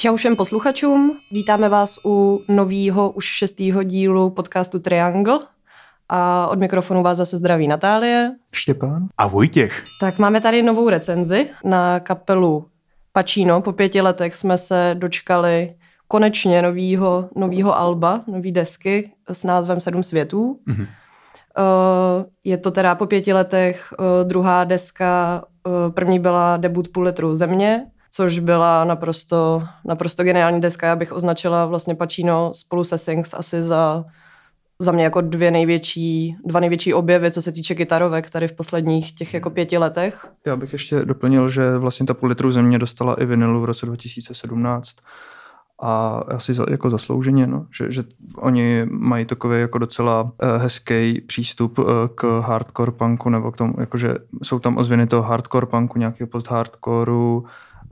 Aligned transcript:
Čau 0.00 0.16
všem 0.16 0.36
posluchačům, 0.36 1.16
vítáme 1.32 1.68
vás 1.68 1.98
u 2.04 2.42
nového 2.48 3.10
už 3.10 3.24
šestého 3.24 3.82
dílu 3.82 4.30
podcastu 4.30 4.78
Triangle. 4.78 5.38
A 6.08 6.46
od 6.46 6.58
mikrofonu 6.58 7.02
vás 7.02 7.18
zase 7.18 7.36
zdraví 7.36 7.68
Natálie. 7.68 8.32
Štěpán. 8.52 9.08
A 9.18 9.26
Vojtěch. 9.26 9.82
Tak 10.00 10.18
máme 10.18 10.40
tady 10.40 10.62
novou 10.62 10.88
recenzi 10.88 11.48
na 11.64 12.00
kapelu 12.00 12.68
Pacino. 13.12 13.62
Po 13.62 13.72
pěti 13.72 14.00
letech 14.00 14.34
jsme 14.34 14.58
se 14.58 14.96
dočkali 14.98 15.74
konečně 16.08 16.62
novýho, 16.62 17.28
novýho 17.36 17.78
alba, 17.78 18.24
nový 18.26 18.52
desky 18.52 19.12
s 19.28 19.44
názvem 19.44 19.80
Sedm 19.80 20.02
světů. 20.02 20.58
Mm-hmm. 20.68 20.86
Je 22.44 22.58
to 22.58 22.70
teda 22.70 22.94
po 22.94 23.06
pěti 23.06 23.32
letech 23.32 23.92
eh, 23.92 24.24
druhá 24.24 24.64
deska, 24.64 25.44
eh, 25.66 25.90
první 25.90 26.18
byla 26.18 26.56
debut 26.56 26.88
půl 26.88 27.04
litru 27.04 27.34
země, 27.34 27.86
což 28.10 28.38
byla 28.38 28.84
naprosto, 28.84 29.62
naprosto 29.84 30.24
geniální 30.24 30.60
deska. 30.60 30.86
Já 30.86 30.96
bych 30.96 31.12
označila 31.12 31.66
vlastně 31.66 31.94
Pacino 31.94 32.52
spolu 32.54 32.84
se 32.84 32.98
Sings 32.98 33.34
asi 33.34 33.62
za, 33.62 34.04
za 34.78 34.92
mě 34.92 35.04
jako 35.04 35.20
dvě 35.20 35.50
největší, 35.50 36.36
dva 36.46 36.60
největší 36.60 36.94
objevy, 36.94 37.30
co 37.30 37.42
se 37.42 37.52
týče 37.52 37.74
kytarovek 37.74 38.30
tady 38.30 38.48
v 38.48 38.52
posledních 38.52 39.14
těch 39.14 39.34
jako 39.34 39.50
pěti 39.50 39.78
letech. 39.78 40.26
Já 40.46 40.56
bych 40.56 40.72
ještě 40.72 41.04
doplnil, 41.04 41.48
že 41.48 41.78
vlastně 41.78 42.06
ta 42.06 42.14
půl 42.14 42.28
litru 42.28 42.50
země 42.50 42.78
dostala 42.78 43.14
i 43.14 43.26
vinilu 43.26 43.60
v 43.60 43.64
roce 43.64 43.86
2017 43.86 44.96
a 45.82 46.22
asi 46.28 46.54
za, 46.54 46.66
jako 46.70 46.90
zaslouženě, 46.90 47.46
no, 47.46 47.66
že, 47.78 47.92
že 47.92 48.04
oni 48.38 48.86
mají 48.90 49.24
takový 49.24 49.60
jako 49.60 49.78
docela 49.78 50.22
uh, 50.22 50.30
hezký 50.56 51.20
přístup 51.20 51.78
uh, 51.78 51.86
k 52.14 52.40
hardcore 52.40 52.92
punku, 52.92 53.30
nebo 53.30 53.52
k 53.52 53.56
tomu, 53.56 53.74
jakože 53.80 54.14
jsou 54.42 54.58
tam 54.58 54.76
ozvěny 54.76 55.06
toho 55.06 55.22
hardcore 55.22 55.66
punku, 55.66 55.98
nějakého 55.98 56.28
post-hardcoreu, 56.28 57.42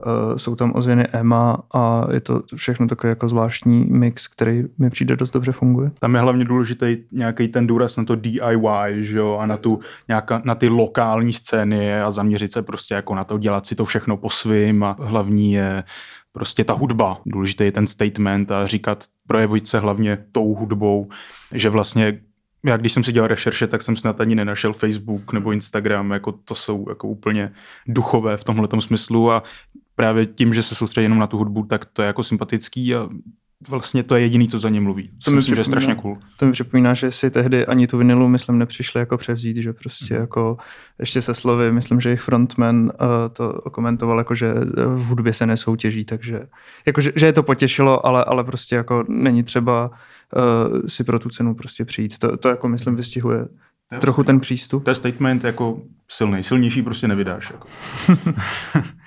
uh, 0.05 0.37
jsou 0.37 0.55
tam 0.55 0.71
ozvěny 0.75 1.07
Emma 1.11 1.57
a 1.73 2.07
je 2.11 2.19
to 2.19 2.41
všechno 2.55 2.87
takový 2.87 3.09
jako 3.09 3.29
zvláštní 3.29 3.85
mix, 3.89 4.27
který 4.27 4.63
mi 4.77 4.89
přijde 4.89 5.15
dost 5.15 5.31
dobře 5.31 5.51
funguje. 5.51 5.91
Tam 5.99 6.15
je 6.15 6.21
hlavně 6.21 6.45
důležitý 6.45 6.97
nějaký 7.11 7.47
ten 7.47 7.67
důraz 7.67 7.97
na 7.97 8.03
to 8.03 8.15
DIY, 8.15 9.05
že 9.05 9.17
jo, 9.17 9.37
a 9.37 9.45
na, 9.45 9.57
tu, 9.57 9.79
nějaká, 10.07 10.41
na 10.45 10.55
ty 10.55 10.69
lokální 10.69 11.33
scény 11.33 12.01
a 12.01 12.11
zaměřit 12.11 12.51
se 12.51 12.61
prostě 12.61 12.93
jako 12.93 13.15
na 13.15 13.23
to, 13.23 13.37
dělat 13.37 13.65
si 13.65 13.75
to 13.75 13.85
všechno 13.85 14.17
po 14.17 14.29
svým 14.29 14.83
a 14.83 14.95
hlavní 14.99 15.53
je 15.53 15.83
prostě 16.31 16.63
ta 16.63 16.73
hudba. 16.73 17.21
Důležitý 17.25 17.63
je 17.63 17.71
ten 17.71 17.87
statement 17.87 18.51
a 18.51 18.67
říkat, 18.67 19.03
projevit 19.27 19.67
se 19.67 19.79
hlavně 19.79 20.17
tou 20.31 20.53
hudbou, 20.55 21.09
že 21.51 21.69
vlastně 21.69 22.19
já 22.65 22.77
když 22.77 22.93
jsem 22.93 23.03
si 23.03 23.11
dělal 23.11 23.27
rešerše, 23.27 23.67
tak 23.67 23.81
jsem 23.81 23.95
snad 23.95 24.21
ani 24.21 24.35
nenašel 24.35 24.73
Facebook 24.73 25.33
nebo 25.33 25.51
Instagram, 25.51 26.11
jako 26.11 26.31
to 26.31 26.55
jsou 26.55 26.85
jako 26.89 27.07
úplně 27.07 27.53
duchové 27.87 28.37
v 28.37 28.43
tomhle 28.43 28.67
smyslu 28.79 29.31
a 29.31 29.43
právě 29.99 30.25
tím, 30.25 30.53
že 30.53 30.63
se 30.63 30.75
soustředí 30.75 31.05
jenom 31.05 31.19
na 31.19 31.27
tu 31.27 31.37
hudbu, 31.37 31.63
tak 31.63 31.85
to 31.85 32.01
je 32.01 32.07
jako 32.07 32.23
sympatický 32.23 32.95
a 32.95 33.09
vlastně 33.69 34.03
to 34.03 34.15
je 34.15 34.21
jediný, 34.21 34.47
co 34.47 34.59
za 34.59 34.69
ně 34.69 34.81
mluví. 34.81 35.09
To 35.23 35.31
mi 35.31 35.37
myslím, 35.37 35.55
že 35.55 35.61
je 35.61 35.65
strašně 35.65 35.95
cool. 35.95 36.17
To 36.37 36.45
mi 36.45 36.51
připomíná, 36.51 36.93
že 36.93 37.11
si 37.11 37.31
tehdy 37.31 37.65
ani 37.65 37.87
tu 37.87 37.97
vinilu, 37.97 38.27
myslím, 38.27 38.57
nepřišli 38.57 38.99
jako 38.99 39.17
převzít, 39.17 39.57
že 39.57 39.73
prostě 39.73 40.13
mm. 40.13 40.19
jako 40.19 40.57
ještě 40.99 41.21
se 41.21 41.33
slovy, 41.33 41.71
myslím, 41.71 42.01
že 42.01 42.09
jejich 42.09 42.21
frontman 42.21 42.83
uh, 42.83 42.91
to 43.33 43.53
komentoval, 43.53 44.17
jako 44.17 44.35
že 44.35 44.53
v 44.95 45.05
hudbě 45.05 45.33
se 45.33 45.45
nesoutěží, 45.45 46.05
takže 46.05 46.41
jako, 46.85 47.01
že, 47.01 47.11
že 47.15 47.25
je 47.25 47.33
to 47.33 47.43
potěšilo, 47.43 48.05
ale, 48.05 48.23
ale 48.23 48.43
prostě 48.43 48.75
jako 48.75 49.03
není 49.07 49.43
třeba 49.43 49.89
uh, 49.89 50.87
si 50.87 51.03
pro 51.03 51.19
tu 51.19 51.29
cenu 51.29 51.55
prostě 51.55 51.85
přijít. 51.85 52.17
To, 52.17 52.37
to 52.37 52.49
jako 52.49 52.67
myslím 52.67 52.95
vystihuje 52.95 53.45
trochu 53.99 54.23
ten 54.23 54.39
přístup. 54.39 54.83
To 54.83 54.91
je 54.91 54.95
statement 54.95 55.43
jako 55.43 55.81
silný, 56.07 56.43
silnější 56.43 56.81
prostě 56.81 57.07
nevydáš. 57.07 57.51
Jako. 57.51 57.67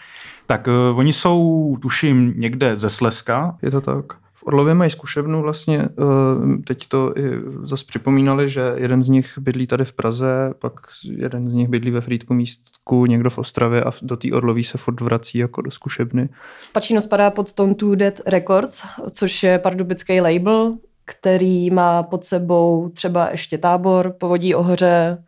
tak 0.53 0.67
uh, 0.67 0.99
oni 0.99 1.13
jsou, 1.13 1.77
tuším, 1.83 2.35
někde 2.37 2.77
ze 2.77 2.91
Slezska. 2.91 3.59
Je 3.63 3.71
to 3.71 3.81
tak. 3.81 4.05
V 4.35 4.47
Orlově 4.47 4.75
mají 4.75 4.91
zkušebnu 4.91 5.43
vlastně, 5.43 5.89
uh, 5.99 6.57
teď 6.65 6.89
to 6.89 7.19
i 7.19 7.23
zase 7.63 7.85
připomínali, 7.89 8.49
že 8.49 8.75
jeden 8.77 9.03
z 9.03 9.09
nich 9.09 9.39
bydlí 9.39 9.67
tady 9.67 9.85
v 9.85 9.93
Praze, 9.93 10.55
pak 10.59 10.73
jeden 11.05 11.49
z 11.49 11.55
nich 11.55 11.69
bydlí 11.69 11.91
ve 11.91 12.01
Frýdku 12.01 12.35
místku, 12.35 13.07
někdo 13.07 13.31
v 13.31 13.39
Ostravě 13.39 13.85
a 13.85 13.91
do 14.03 14.17
té 14.17 14.33
Orlový 14.33 14.65
se 14.65 14.79
furt 14.79 15.01
vrací 15.01 15.39
jako 15.39 15.63
do 15.63 15.71
zkušebny. 15.71 16.29
Pačino 16.73 17.01
spadá 17.01 17.31
pod 17.31 17.49
Stone 17.49 17.75
to 17.75 17.95
Dead 17.95 18.21
Records, 18.27 18.83
což 19.11 19.43
je 19.43 19.59
pardubický 19.59 20.21
label, 20.21 20.75
který 21.05 21.71
má 21.71 22.03
pod 22.03 22.25
sebou 22.25 22.89
třeba 22.89 23.31
ještě 23.31 23.59
tábor, 23.59 24.15
povodí 24.21 24.55
ohoře 24.55 25.25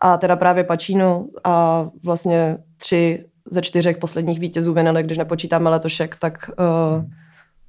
a 0.00 0.16
teda 0.16 0.36
právě 0.36 0.64
Pačino 0.64 1.26
a 1.44 1.86
vlastně 2.04 2.58
tři 2.76 3.24
ze 3.50 3.62
čtyřech 3.62 3.96
posledních 3.96 4.40
vítězů 4.40 4.74
vinily, 4.74 5.02
když 5.02 5.18
nepočítáme 5.18 5.70
letošek, 5.70 6.16
tak 6.16 6.50
uh, 6.58 7.04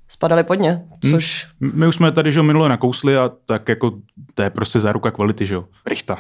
spadali 0.08 0.44
pod 0.44 0.56
ně, 0.56 0.72
hmm. 0.72 1.12
což... 1.12 1.48
Hmm. 1.62 1.72
My 1.74 1.88
už 1.88 1.96
jsme 1.96 2.12
tady, 2.12 2.32
že 2.32 2.42
minule 2.42 2.70
nakousli 2.70 3.18
a 3.18 3.32
tak 3.46 3.70
jako 3.70 3.92
to 4.34 4.44
je 4.44 4.50
prostě 4.50 4.80
záruka 4.80 5.12
kvality, 5.12 5.46
že 5.46 5.56
jo. 5.56 5.66
Richta. 5.86 6.20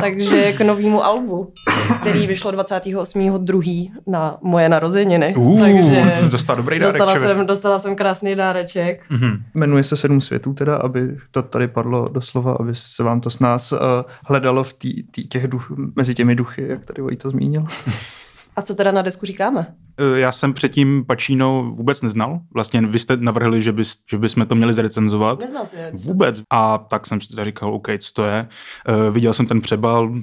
Takže 0.00 0.52
k 0.52 0.60
novému 0.60 1.04
albu, 1.04 1.52
který 2.00 2.26
vyšlo 2.26 2.52
28.2. 2.52 3.92
na 4.06 4.38
moje 4.42 4.68
narozeniny. 4.68 5.34
Uh, 5.36 5.60
takže 5.60 6.28
dostala 6.30 6.56
dobrý 6.56 6.78
dárek. 6.78 6.92
Dostala 6.92 7.16
jsem, 7.16 7.46
dostala 7.46 7.78
jsem 7.78 7.96
krásný 7.96 8.34
dáreček. 8.34 9.02
Mm-hmm. 9.10 9.38
Jmenuje 9.54 9.84
se 9.84 9.96
Sedm 9.96 10.20
světů 10.20 10.52
teda, 10.52 10.76
aby 10.76 11.16
to 11.30 11.42
tady 11.42 11.68
padlo 11.68 12.08
doslova, 12.08 12.56
aby 12.60 12.74
se 12.74 13.02
vám 13.02 13.20
to 13.20 13.30
s 13.30 13.38
nás 13.38 13.72
uh, 13.72 13.78
hledalo 14.26 14.64
v 14.64 14.72
tý, 14.72 15.02
tý, 15.02 15.28
těch 15.28 15.48
duch, 15.48 15.72
mezi 15.96 16.14
těmi 16.14 16.34
duchy, 16.34 16.66
jak 16.68 16.84
tady 16.84 17.16
to 17.16 17.30
zmínil. 17.30 17.64
A 18.56 18.62
co 18.62 18.74
teda 18.74 18.92
na 18.92 19.02
desku 19.02 19.26
říkáme? 19.26 19.66
Eh, 19.98 20.18
já 20.18 20.32
jsem 20.32 20.54
předtím 20.54 21.04
Pacino 21.04 21.72
vůbec 21.74 22.02
neznal. 22.02 22.40
Vlastně 22.54 22.80
vy 22.80 22.98
jste 22.98 23.16
navrhli, 23.16 23.62
že, 23.62 23.72
bys, 23.72 23.94
že 24.10 24.18
bychom 24.18 24.46
to 24.46 24.54
měli 24.54 24.74
zrecenzovat. 24.74 25.40
Neznal 25.40 25.66
jsi 25.66 25.76
Vůbec. 25.92 26.42
A 26.50 26.78
tak 26.78 27.06
jsem 27.06 27.20
si 27.20 27.28
teda 27.28 27.44
říkal, 27.44 27.74
OK, 27.74 27.88
co 27.98 28.12
to 28.12 28.24
je. 28.24 28.48
Uh, 28.88 29.14
viděl 29.14 29.32
jsem 29.32 29.46
ten 29.46 29.60
přebal, 29.60 30.14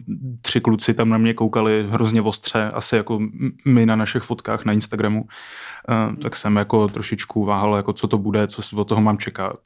tři 0.42 0.62
kluci 0.62 0.94
tam 0.94 1.10
na 1.10 1.18
mě 1.18 1.34
koukali 1.34 1.88
hrozně 1.90 2.22
ostře, 2.22 2.72
asi 2.74 2.96
jako 2.96 3.20
my 3.66 3.86
na 3.86 3.96
našich 3.96 4.24
fotkách 4.24 4.66
na 4.66 4.74
Instagramu. 4.74 5.22
Uh, 5.22 6.16
tak 6.16 6.36
jsem 6.36 6.56
jako 6.56 6.88
trošičku 6.88 7.46
váhal, 7.46 7.76
jako 7.76 7.94
co 7.94 8.08
to 8.08 8.18
bude, 8.18 8.48
co 8.48 8.78
od 8.82 8.88
toho 8.88 9.02
mám 9.02 9.18
čekat. 9.18 9.58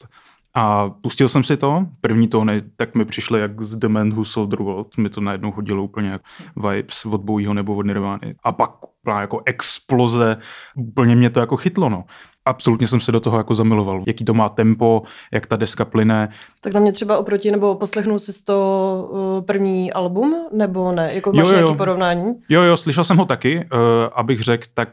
A 0.60 0.90
pustil 0.90 1.30
jsem 1.30 1.44
si 1.44 1.58
to, 1.58 1.86
první 2.02 2.28
tóny, 2.28 2.62
tak 2.76 2.96
mi 2.96 3.06
přišly 3.06 3.40
jak 3.40 3.62
z 3.62 3.76
The 3.76 3.88
Man 3.88 4.10
Who 4.10 4.26
Sold 4.26 4.50
the 4.50 4.64
World, 4.64 4.98
mi 4.98 5.10
to 5.10 5.22
najednou 5.22 5.52
hodilo 5.52 5.84
úplně 5.84 6.20
vibes 6.56 7.06
od 7.06 7.22
Bowieho 7.22 7.54
nebo 7.54 7.76
od 7.76 7.86
Nirvány. 7.86 8.36
A 8.44 8.52
pak 8.52 8.72
úplná 9.02 9.22
jako 9.22 9.42
exploze, 9.46 10.38
úplně 10.76 11.16
mě 11.16 11.30
to 11.30 11.40
jako 11.40 11.58
chytlo, 11.58 11.90
no. 11.90 12.04
Absolutně 12.46 12.88
jsem 12.88 13.02
se 13.02 13.12
do 13.12 13.20
toho 13.20 13.38
jako 13.38 13.56
zamiloval. 13.56 14.04
Jaký 14.08 14.26
to 14.26 14.34
má 14.34 14.50
tempo, 14.50 15.04
jak 15.34 15.48
ta 15.48 15.56
deska 15.56 15.86
plyne. 15.86 16.30
Tak 16.62 16.74
na 16.74 16.80
mě 16.80 16.92
třeba 16.92 17.18
oproti, 17.18 17.52
nebo 17.52 17.76
poslechnul 17.76 18.20
jsi 18.20 18.44
to 18.44 19.10
uh, 19.12 19.46
první 19.46 19.94
album, 19.94 20.36
nebo 20.54 20.92
ne? 20.92 21.14
Jako 21.14 21.32
máš 21.32 21.48
jo, 21.48 21.54
jo. 21.54 21.58
nějaký 21.58 21.78
porovnání? 21.78 22.34
Jo, 22.50 22.62
jo, 22.62 22.78
slyšel 22.78 23.04
jsem 23.04 23.18
ho 23.18 23.26
taky, 23.26 23.58
uh, 23.58 23.80
abych 24.16 24.42
řekl, 24.42 24.66
tak 24.74 24.90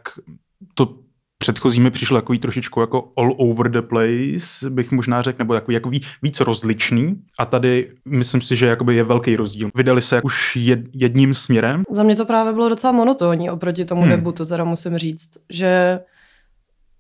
to 0.75 1.04
předchozí 1.45 1.81
mi 1.81 1.91
přišlo 1.91 2.19
takový 2.19 2.39
trošičku 2.39 2.81
jako 2.81 3.13
all 3.17 3.35
over 3.39 3.71
the 3.71 3.83
place, 3.83 4.71
bych 4.71 4.93
možná 4.93 5.23
řekl, 5.23 5.39
nebo 5.39 5.55
jako, 5.55 5.73
jako 5.73 5.91
víc 6.23 6.41
rozličný. 6.41 7.15
A 7.39 7.45
tady 7.45 7.93
myslím 8.05 8.41
si, 8.41 8.57
že 8.57 8.67
jakoby 8.67 8.97
je 8.97 9.05
velký 9.05 9.37
rozdíl. 9.37 9.71
Vydali 9.75 10.03
se 10.03 10.23
už 10.23 10.59
jedním 10.93 11.35
směrem. 11.35 11.83
Za 11.91 12.03
mě 12.03 12.17
to 12.17 12.27
právě 12.27 12.53
bylo 12.53 12.69
docela 12.69 12.93
monotónní 12.93 13.51
oproti 13.51 13.85
tomu 13.85 14.03
hmm. 14.03 14.11
debutu, 14.11 14.47
teda 14.47 14.65
musím 14.65 14.99
říct, 14.99 15.31
že 15.51 16.01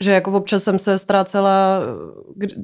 že 0.02 0.10
jako 0.10 0.32
občas 0.32 0.62
jsem 0.62 0.78
se 0.78 0.98
ztrácela, 0.98 1.80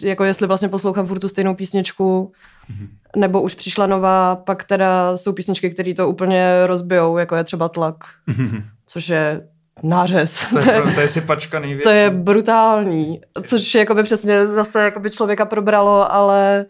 jako 0.03 0.25
jestli 0.25 0.47
vlastně 0.47 0.69
poslouchám 0.69 1.07
furt 1.07 1.19
tu 1.19 1.29
stejnou 1.29 1.55
písničku, 1.55 2.33
mm-hmm. 2.71 2.89
nebo 3.17 3.43
už 3.43 3.55
přišla 3.55 3.87
nová, 3.87 4.37
pak 4.37 4.65
teda 4.65 5.17
jsou 5.17 5.33
písničky, 5.33 5.71
které 5.71 5.95
to 5.95 6.09
úplně 6.09 6.67
rozbijou, 6.67 7.17
jako 7.17 7.37
je 7.37 7.45
třeba 7.45 7.69
Tlak, 7.69 8.05
mm-hmm. 8.29 8.63
což 8.87 9.09
je 9.09 9.49
nářez. 9.83 10.47
To 10.51 10.71
je, 10.71 10.83
to 10.95 11.01
je 11.01 11.09
si 11.09 11.21
pačka 11.21 11.59
největší. 11.59 11.83
To 11.83 11.91
je 11.91 12.10
brutální, 12.10 13.21
což 13.43 13.75
jakoby 13.75 14.03
přesně 14.03 14.47
zase 14.47 14.83
jakoby 14.83 15.10
člověka 15.10 15.45
probralo, 15.45 16.13
ale 16.13 16.66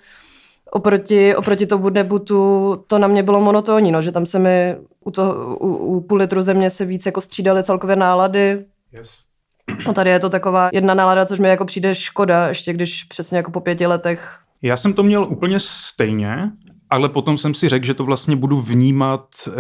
oproti, 0.70 1.34
oproti 1.37 1.67
tomu 1.67 1.90
debutu 1.90 2.84
to 2.87 2.99
na 2.99 3.08
mě 3.08 3.23
bylo 3.23 3.40
monotónní, 3.40 3.93
no, 3.93 4.02
že 4.02 4.12
tam 4.12 4.26
se 4.26 4.38
mi 4.38 4.76
u, 5.05 5.11
toho, 5.11 5.56
u, 5.56 5.76
u 5.76 6.00
půl 6.00 6.19
litru 6.19 6.43
země 6.43 6.70
se 6.70 6.84
víc 6.84 7.06
jako 7.06 7.20
střídaly 7.20 7.62
celkově 7.62 7.96
nálady. 7.96 8.64
Yes. 8.93 9.11
No 9.87 9.93
tady 9.93 10.11
je 10.11 10.19
to 10.19 10.31
taková 10.31 10.70
jedna 10.73 10.94
nálada, 10.94 11.26
což 11.26 11.38
mi 11.38 11.49
jako 11.49 11.64
přijde 11.64 11.94
škoda, 11.94 12.49
ještě 12.49 12.73
když 12.73 13.05
přesně 13.05 13.37
jako 13.37 13.50
po 13.50 13.61
pěti 13.61 13.87
letech. 13.87 14.38
Já 14.62 14.76
jsem 14.76 14.93
to 14.93 15.02
měl 15.02 15.25
úplně 15.25 15.61
stejně, 15.61 16.50
ale 16.90 17.08
potom 17.08 17.38
jsem 17.38 17.55
si 17.55 17.69
řekl, 17.69 17.87
že 17.87 17.94
to 17.94 18.05
vlastně 18.05 18.37
budu 18.37 18.61
vnímat 18.61 19.26
e, 19.49 19.52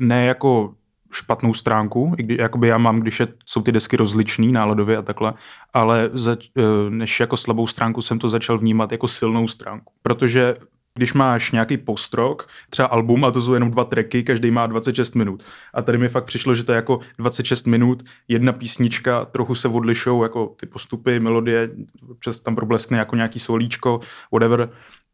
ne 0.00 0.26
jako 0.26 0.74
špatnou 1.12 1.54
stránku, 1.54 2.14
i 2.18 2.22
kdy, 2.22 2.36
jakoby 2.40 2.68
já 2.68 2.78
mám, 2.78 3.00
když 3.00 3.20
je, 3.20 3.26
jsou 3.46 3.62
ty 3.62 3.72
desky 3.72 3.96
rozličný 3.96 4.52
náladově 4.52 4.96
a 4.96 5.02
takhle, 5.02 5.34
ale 5.74 6.10
za, 6.12 6.36
eh, 6.58 6.62
než 6.88 7.20
jako 7.20 7.36
slabou 7.36 7.66
stránku 7.66 8.02
jsem 8.02 8.18
to 8.18 8.28
začal 8.28 8.58
vnímat 8.58 8.92
jako 8.92 9.08
silnou 9.08 9.48
stránku, 9.48 9.92
protože 10.02 10.56
Když 10.98 11.12
máš 11.12 11.52
nějaký 11.52 11.76
postrok, 11.76 12.48
třeba 12.70 12.88
album 12.88 13.24
a 13.24 13.30
to 13.30 13.42
jsou 13.42 13.54
jenom 13.54 13.70
dva 13.70 13.84
tracky, 13.84 14.22
každý 14.22 14.50
má 14.50 14.66
26 14.66 15.14
minut. 15.14 15.42
A 15.74 15.82
tady 15.82 15.98
mi 15.98 16.08
fakt 16.08 16.24
přišlo, 16.24 16.54
že 16.54 16.64
to 16.64 16.72
je 16.72 16.76
jako 16.76 17.00
26 17.18 17.66
minut, 17.66 18.02
jedna 18.28 18.52
písnička, 18.52 19.24
trochu 19.24 19.54
se 19.54 19.68
odlišou 19.68 20.22
jako 20.22 20.54
ty 20.60 20.66
postupy, 20.66 21.20
melodie, 21.20 21.70
občas 22.10 22.40
tam 22.40 22.54
probleskne 22.54 22.98
jako 22.98 23.16
nějaký 23.16 23.38
solíčko, 23.38 24.00
whatever 24.32 24.68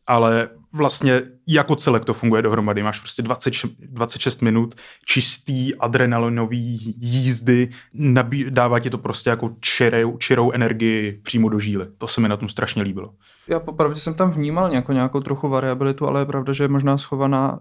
ale 0.06 0.48
vlastně 0.72 1.22
jako 1.46 1.76
celek 1.76 2.04
to 2.04 2.14
funguje 2.14 2.42
dohromady. 2.42 2.82
Máš 2.82 2.98
prostě 2.98 3.22
20, 3.22 3.54
26 3.78 4.42
minut 4.42 4.74
čistý 5.06 5.74
adrenalinový 5.74 6.94
jízdy, 7.00 7.70
nabí, 7.94 8.46
dává 8.48 8.80
ti 8.80 8.90
to 8.90 8.98
prostě 8.98 9.30
jako 9.30 9.56
čirou, 9.60 10.16
čirou 10.18 10.52
energii 10.52 11.20
přímo 11.22 11.48
do 11.48 11.58
žíly. 11.58 11.86
To 11.98 12.08
se 12.08 12.20
mi 12.20 12.28
na 12.28 12.36
tom 12.36 12.48
strašně 12.48 12.82
líbilo. 12.82 13.14
Já 13.48 13.60
popravdě 13.60 14.00
jsem 14.00 14.14
tam 14.14 14.30
vnímal 14.30 14.70
nějakou, 14.70 14.92
nějakou 14.92 15.20
trochu 15.20 15.48
variabilitu, 15.48 16.08
ale 16.08 16.20
je 16.20 16.26
pravda, 16.26 16.52
že 16.52 16.64
je 16.64 16.68
možná 16.68 16.98
schovaná 16.98 17.60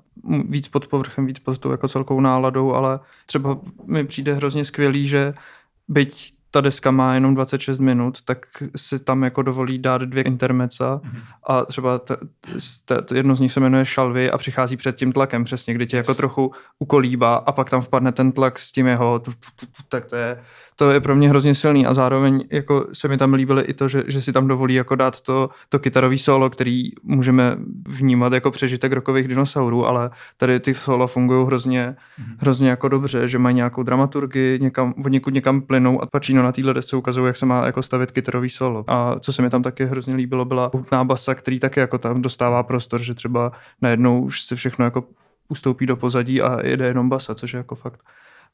víc 0.49 0.67
pod 0.67 0.87
povrchem, 0.87 1.25
víc 1.25 1.39
pod 1.39 1.57
tou 1.57 1.71
jako 1.71 1.87
celkou 1.87 2.21
náladou, 2.21 2.73
ale 2.73 2.99
třeba 3.25 3.59
mi 3.85 4.03
přijde 4.03 4.33
hrozně 4.33 4.65
skvělý, 4.65 5.07
že 5.07 5.33
byť 5.87 6.33
ta 6.53 6.61
deska 6.61 6.91
má 6.91 7.13
jenom 7.13 7.35
26 7.35 7.79
minut, 7.79 8.21
tak 8.21 8.45
si 8.75 8.99
tam 8.99 9.23
jako 9.23 9.41
dovolí 9.41 9.79
dát 9.79 10.01
dvě 10.01 10.23
intermeca 10.23 11.01
mm-hmm. 11.03 11.21
a 11.43 11.65
třeba 11.65 11.99
t, 11.99 12.17
t, 12.85 13.01
t, 13.01 13.15
jedno 13.15 13.35
z 13.35 13.39
nich 13.39 13.53
se 13.53 13.59
jmenuje 13.59 13.85
Šalvy 13.85 14.31
a 14.31 14.37
přichází 14.37 14.77
před 14.77 14.95
tím 14.95 15.11
tlakem 15.11 15.43
přesně, 15.43 15.73
kdy 15.73 15.87
tě 15.87 15.97
jako 15.97 16.13
trochu 16.13 16.51
ukolíbá 16.79 17.35
a 17.35 17.51
pak 17.51 17.69
tam 17.69 17.81
vpadne 17.81 18.11
ten 18.11 18.31
tlak 18.31 18.59
s 18.59 18.71
tím 18.71 18.87
jeho, 18.87 19.21
tak 19.89 20.05
to 20.05 20.15
je, 20.15 20.43
to 20.83 20.91
je 20.91 20.99
pro 20.99 21.15
mě 21.15 21.29
hrozně 21.29 21.55
silný 21.55 21.85
a 21.85 21.93
zároveň 21.93 22.43
jako 22.51 22.87
se 22.93 23.07
mi 23.07 23.17
tam 23.17 23.33
líbilo 23.33 23.69
i 23.69 23.73
to, 23.73 23.87
že, 23.87 24.03
že 24.07 24.21
si 24.21 24.33
tam 24.33 24.47
dovolí 24.47 24.73
jako 24.73 24.95
dát 24.95 25.21
to, 25.21 25.49
to 25.69 25.79
kytarový 25.79 26.17
solo, 26.17 26.49
který 26.49 26.89
můžeme 27.03 27.57
vnímat 27.87 28.33
jako 28.33 28.51
přežitek 28.51 28.91
rokových 28.91 29.27
dinosaurů, 29.27 29.87
ale 29.87 30.09
tady 30.37 30.59
ty 30.59 30.73
solo 30.73 31.07
fungují 31.07 31.45
hrozně, 31.45 31.95
mm-hmm. 31.95 32.35
hrozně 32.39 32.69
jako 32.69 32.87
dobře, 32.87 33.27
že 33.27 33.37
mají 33.37 33.55
nějakou 33.55 33.83
dramaturgii, 33.83 34.59
někam, 34.59 34.93
od 35.05 35.09
někud 35.09 35.33
někam 35.33 35.61
plynou 35.61 36.03
a 36.03 36.05
Pacino 36.05 36.43
na 36.43 36.51
téhle 36.51 36.73
desce 36.73 36.95
ukazuje, 36.95 37.27
jak 37.27 37.35
se 37.35 37.45
má 37.45 37.65
jako 37.65 37.81
stavit 37.81 38.11
kytarový 38.11 38.49
solo. 38.49 38.83
A 38.87 39.19
co 39.19 39.33
se 39.33 39.41
mi 39.41 39.49
tam 39.49 39.63
taky 39.63 39.85
hrozně 39.85 40.15
líbilo, 40.15 40.45
byla 40.45 40.71
hutná 40.73 41.03
basa, 41.03 41.35
který 41.35 41.59
taky 41.59 41.79
jako 41.79 41.97
tam 41.97 42.21
dostává 42.21 42.63
prostor, 42.63 43.01
že 43.01 43.13
třeba 43.13 43.51
najednou 43.81 44.21
už 44.21 44.41
se 44.41 44.55
všechno 44.55 44.85
jako 44.85 45.03
ustoupí 45.49 45.85
do 45.85 45.95
pozadí 45.95 46.41
a 46.41 46.65
jede 46.65 46.87
jenom 46.87 47.09
basa, 47.09 47.35
což 47.35 47.53
je 47.53 47.57
jako 47.57 47.75
fakt 47.75 47.99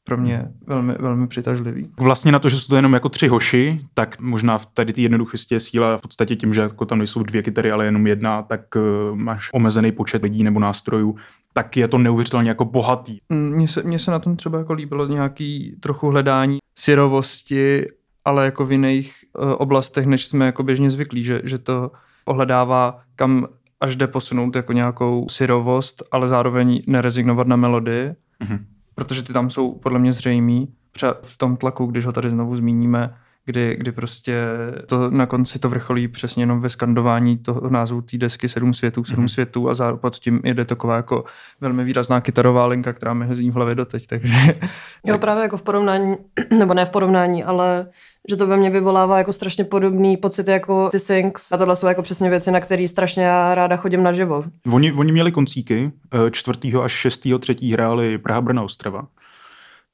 pro 0.04 0.16
mě 0.16 0.48
velmi, 0.66 0.94
velmi 0.98 1.26
přitažlivý. 1.26 1.90
Vlastně 2.00 2.32
na 2.32 2.38
to, 2.38 2.48
že 2.48 2.56
jsou 2.56 2.68
to 2.68 2.76
jenom 2.76 2.92
jako 2.92 3.08
tři 3.08 3.28
hoši, 3.28 3.80
tak 3.94 4.20
možná 4.20 4.58
v 4.58 4.66
tady 4.66 4.92
ty 4.92 5.02
jednoduchosti 5.02 5.54
je 5.54 5.60
síla 5.60 5.98
v 5.98 6.00
podstatě 6.00 6.36
tím, 6.36 6.54
že 6.54 6.60
jako 6.60 6.86
tam 6.86 6.98
nejsou 6.98 7.22
dvě 7.22 7.42
kytary, 7.42 7.72
ale 7.72 7.84
jenom 7.84 8.06
jedna, 8.06 8.42
tak 8.42 8.60
uh, 8.76 9.16
máš 9.16 9.48
omezený 9.52 9.92
počet 9.92 10.22
lidí 10.22 10.44
nebo 10.44 10.60
nástrojů, 10.60 11.16
tak 11.54 11.76
je 11.76 11.88
to 11.88 11.98
neuvěřitelně 11.98 12.48
jako 12.50 12.64
bohatý. 12.64 13.18
Mm, 13.28 13.50
mně 13.54 13.68
se, 13.68 13.82
mně 13.82 13.98
se 13.98 14.10
na 14.10 14.18
tom 14.18 14.36
třeba 14.36 14.58
jako 14.58 14.72
líbilo 14.72 15.06
nějaký 15.06 15.76
trochu 15.80 16.08
hledání 16.08 16.58
syrovosti, 16.78 17.86
ale 18.24 18.44
jako 18.44 18.64
v 18.64 18.72
jiných 18.72 19.14
uh, 19.38 19.52
oblastech, 19.58 20.06
než 20.06 20.26
jsme 20.26 20.46
jako 20.46 20.62
běžně 20.62 20.90
zvyklí, 20.90 21.22
že, 21.22 21.40
že 21.44 21.58
to 21.58 21.90
ohledává, 22.24 23.00
kam 23.16 23.46
až 23.80 23.96
jde 23.96 24.06
posunout 24.06 24.56
jako 24.56 24.72
nějakou 24.72 25.28
syrovost, 25.28 26.02
ale 26.10 26.28
zároveň 26.28 26.82
nerezignovat 26.86 27.46
na 27.46 27.56
melodii. 27.56 28.12
Mm-hmm 28.44 28.58
protože 29.00 29.22
ty 29.22 29.32
tam 29.32 29.50
jsou 29.50 29.72
podle 29.72 29.98
mě 29.98 30.12
zřejmý. 30.12 30.68
Třeba 30.92 31.16
v 31.22 31.36
tom 31.36 31.56
tlaku, 31.56 31.86
když 31.86 32.06
ho 32.06 32.12
tady 32.12 32.30
znovu 32.30 32.56
zmíníme, 32.56 33.14
kdy, 33.50 33.76
kdy 33.78 33.92
prostě 33.92 34.42
to 34.86 35.10
na 35.10 35.26
konci 35.26 35.58
to 35.58 35.68
vrcholí 35.68 36.08
přesně 36.08 36.42
jenom 36.42 36.60
ve 36.60 36.68
skandování 36.68 37.38
toho 37.38 37.70
názvu 37.70 38.00
té 38.00 38.18
desky 38.18 38.48
Sedm 38.48 38.74
světů, 38.74 39.04
sedm 39.04 39.24
mm-hmm. 39.24 39.28
světů 39.28 39.68
a 39.68 39.74
zároveň 39.74 40.00
pod 40.00 40.16
tím 40.16 40.40
jede 40.44 40.64
taková 40.64 40.96
jako 40.96 41.24
velmi 41.60 41.84
výrazná 41.84 42.20
kytarová 42.20 42.66
linka, 42.66 42.92
která 42.92 43.14
mi 43.14 43.26
hezí 43.26 43.50
v 43.50 43.54
hlavě 43.54 43.74
doteď, 43.74 44.06
takže... 44.06 44.34
Jo, 45.04 45.14
tak... 45.14 45.20
právě 45.20 45.42
jako 45.42 45.56
v 45.56 45.62
porovnání, 45.62 46.16
nebo 46.58 46.74
ne 46.74 46.84
v 46.84 46.90
porovnání, 46.90 47.44
ale 47.44 47.86
že 48.28 48.36
to 48.36 48.46
ve 48.46 48.56
mně 48.56 48.70
vyvolává 48.70 49.18
jako 49.18 49.32
strašně 49.32 49.64
podobný 49.64 50.16
pocit 50.16 50.48
jako 50.48 50.88
ty 50.88 51.00
Sings 51.00 51.52
a 51.52 51.56
tohle 51.56 51.76
jsou 51.76 51.86
jako 51.86 52.02
přesně 52.02 52.30
věci, 52.30 52.50
na 52.50 52.60
které 52.60 52.88
strašně 52.88 53.24
já 53.24 53.54
ráda 53.54 53.76
chodím 53.76 54.02
naživo. 54.02 54.44
Oni, 54.72 54.92
oni 54.92 55.12
měli 55.12 55.32
koncíky, 55.32 55.92
eh, 56.14 56.30
čtvrtýho 56.30 56.82
až 56.82 56.92
šestýho 56.92 57.38
třetí 57.38 57.72
hráli 57.72 58.18
Praha, 58.18 58.40
Brno, 58.40 58.64
Ostrava 58.64 59.06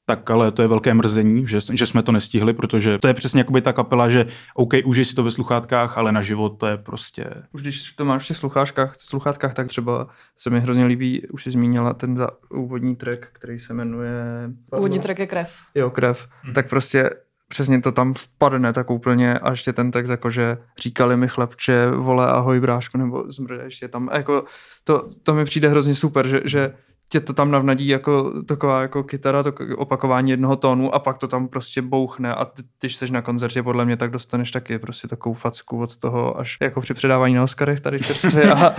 tak 0.09 0.31
ale 0.31 0.51
to 0.51 0.61
je 0.61 0.67
velké 0.67 0.93
mrzení, 0.93 1.47
že, 1.47 1.59
že 1.73 1.87
jsme 1.87 2.03
to 2.03 2.11
nestihli, 2.11 2.53
protože 2.53 2.97
to 2.97 3.07
je 3.07 3.13
přesně 3.13 3.39
jakoby 3.39 3.61
ta 3.61 3.73
kapela, 3.73 4.09
že 4.09 4.25
OK, 4.55 4.73
užij 4.85 5.05
si 5.05 5.15
to 5.15 5.23
ve 5.23 5.31
sluchátkách, 5.31 5.97
ale 5.97 6.11
na 6.11 6.21
život 6.21 6.49
to 6.49 6.67
je 6.67 6.77
prostě... 6.77 7.25
Už 7.51 7.61
když 7.61 7.91
to 7.91 8.05
máš 8.05 8.23
v 8.23 8.27
těch 8.27 8.37
sluchátkách, 8.37 8.95
sluchátkách 8.97 9.53
tak 9.53 9.67
třeba 9.67 10.07
se 10.37 10.49
mi 10.49 10.59
hrozně 10.59 10.85
líbí, 10.85 11.27
už 11.27 11.43
si 11.43 11.51
zmínila 11.51 11.93
ten 11.93 12.17
za 12.17 12.27
úvodní 12.49 12.95
track, 12.95 13.27
který 13.33 13.59
se 13.59 13.73
jmenuje... 13.73 14.49
Úvodní 14.77 14.99
track 14.99 15.19
je 15.19 15.27
Krev. 15.27 15.55
Jo, 15.75 15.89
Krev. 15.89 16.27
Hmm. 16.41 16.53
Tak 16.53 16.69
prostě 16.69 17.09
přesně 17.47 17.81
to 17.81 17.91
tam 17.91 18.13
vpadne 18.13 18.73
tak 18.73 18.89
úplně 18.89 19.39
a 19.39 19.51
ještě 19.51 19.73
ten 19.73 19.91
text 19.91 20.09
jako, 20.09 20.29
že 20.29 20.57
říkali 20.79 21.17
mi 21.17 21.27
chlapče, 21.27 21.91
vole 21.91 22.27
ahoj 22.27 22.59
bráško, 22.59 22.97
nebo 22.97 23.31
zmrde 23.31 23.63
ještě 23.63 23.87
tam, 23.87 24.09
jako 24.13 24.43
to, 24.83 25.09
to 25.23 25.33
mi 25.33 25.45
přijde 25.45 25.69
hrozně 25.69 25.95
super, 25.95 26.27
že, 26.27 26.41
že 26.45 26.73
tě 27.09 27.19
to 27.19 27.33
tam 27.33 27.51
navnadí 27.51 27.87
jako 27.87 28.33
taková 28.47 28.81
jako 28.81 29.03
kytara, 29.03 29.43
to 29.43 29.53
opakování 29.77 30.31
jednoho 30.31 30.55
tónu 30.55 30.95
a 30.95 30.99
pak 30.99 31.17
to 31.17 31.27
tam 31.27 31.47
prostě 31.47 31.81
bouchne 31.81 32.35
a 32.35 32.45
ty, 32.45 32.63
když 32.79 32.95
jsi 32.95 33.11
na 33.11 33.21
koncertě, 33.21 33.63
podle 33.63 33.85
mě, 33.85 33.97
tak 33.97 34.11
dostaneš 34.11 34.51
taky 34.51 34.79
prostě 34.79 35.07
takovou 35.07 35.33
facku 35.33 35.81
od 35.81 35.97
toho, 35.97 36.39
až 36.39 36.57
jako 36.61 36.81
při 36.81 36.93
předávání 36.93 37.33
na 37.33 37.43
Oscarech 37.43 37.79
tady 37.79 37.99
čerstvě 37.99 38.51
a, 38.53 38.67
a 38.67 38.75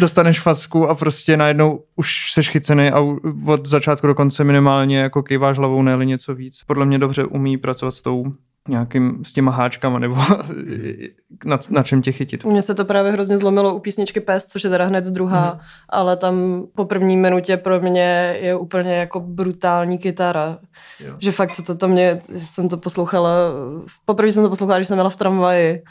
dostaneš 0.00 0.40
facku 0.40 0.88
a 0.88 0.94
prostě 0.94 1.36
najednou 1.36 1.84
už 1.96 2.32
seš 2.32 2.50
chycený 2.50 2.90
a 2.90 3.00
od 3.46 3.66
začátku 3.66 4.06
do 4.06 4.14
konce 4.14 4.44
minimálně 4.44 4.98
jako 4.98 5.22
kýváš 5.22 5.58
hlavou, 5.58 5.82
ne 5.82 6.04
něco 6.04 6.34
víc. 6.34 6.62
Podle 6.66 6.86
mě 6.86 6.98
dobře 6.98 7.24
umí 7.24 7.56
pracovat 7.56 7.94
s 7.94 8.02
tou 8.02 8.24
nějakým 8.68 9.24
s 9.24 9.32
těma 9.32 9.52
háčkama, 9.52 9.98
nebo 9.98 10.16
na, 11.44 11.58
na 11.70 11.82
čem 11.82 12.02
tě 12.02 12.12
chytit. 12.12 12.44
Mně 12.44 12.62
se 12.62 12.74
to 12.74 12.84
právě 12.84 13.12
hrozně 13.12 13.38
zlomilo 13.38 13.74
u 13.74 13.78
písničky 13.78 14.20
Pes, 14.20 14.46
což 14.46 14.64
je 14.64 14.70
teda 14.70 14.84
hned 14.84 15.04
z 15.04 15.10
druhá, 15.10 15.52
mm. 15.54 15.60
ale 15.88 16.16
tam 16.16 16.64
po 16.74 16.84
první 16.84 17.16
minutě 17.16 17.56
pro 17.56 17.80
mě 17.80 18.38
je 18.40 18.56
úplně 18.56 18.94
jako 18.94 19.20
brutální 19.20 19.98
kytara. 19.98 20.58
Jo. 21.00 21.14
Že 21.18 21.32
fakt 21.32 21.60
to, 21.66 21.74
to 21.74 21.88
mě, 21.88 22.20
jsem 22.36 22.68
to 22.68 22.76
poslouchala, 22.76 23.30
poprvé 24.04 24.32
jsem 24.32 24.42
to 24.42 24.48
poslouchala, 24.48 24.78
když 24.78 24.88
jsem 24.88 24.96
byla 24.96 25.10
v 25.10 25.16
tramvaji. 25.16 25.82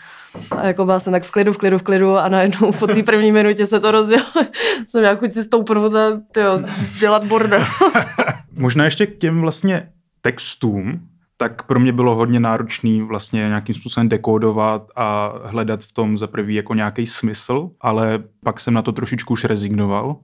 A 0.52 0.68
jako 0.68 0.86
byla 0.86 1.00
jsem 1.00 1.14
tak 1.14 1.24
v 1.24 1.32
klidu, 1.32 1.54
v 1.54 1.58
klidu, 1.58 1.78
v 1.78 1.84
klidu 1.84 2.18
a 2.18 2.30
najednou 2.30 2.72
po 2.72 2.88
té 2.88 3.04
první 3.04 3.32
minutě 3.32 3.68
se 3.68 3.80
to 3.80 3.92
rozjelo. 3.92 4.24
jsem 4.88 5.02
měla 5.02 5.16
chuť 5.16 5.34
si 5.34 5.44
stoupnout 5.44 5.96
a 5.96 6.22
tyjo, 6.32 6.60
dělat 7.00 7.26
bordel. 7.26 7.66
Možná 8.52 8.86
ještě 8.86 9.08
k 9.08 9.18
těm 9.18 9.42
vlastně 9.42 9.90
textům, 10.22 11.08
tak 11.38 11.64
pro 11.64 11.80
mě 11.80 11.94
bylo 11.94 12.16
hodně 12.16 12.40
náročný 12.40 13.02
vlastně 13.02 13.40
nějakým 13.40 13.76
způsobem 13.76 14.10
dekodovat 14.10 14.88
a 14.96 15.34
hledat 15.46 15.84
v 15.84 15.92
tom 15.92 16.18
za 16.18 16.28
prvý 16.28 16.56
jako 16.56 16.74
nějaký 16.74 17.08
smysl, 17.08 17.70
ale 17.82 18.24
pak 18.44 18.60
jsem 18.60 18.74
na 18.74 18.82
to 18.82 18.92
trošičku 18.92 19.34
už 19.34 19.44
rezignoval 19.44 20.16